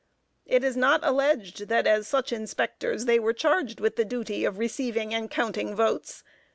It 0.47 0.63
is 0.63 0.75
not 0.75 1.01
alleged 1.03 1.67
that 1.67 1.85
as 1.85 2.07
such 2.07 2.31
inspectors 2.33 3.05
they 3.05 3.19
were 3.19 3.33
charged 3.33 3.79
with 3.79 3.97
the 3.97 4.03
duty 4.03 4.45
of 4.45 4.57
receiving 4.57 5.13
and 5.13 5.29
counting 5.29 5.75
votes. 5.75 6.23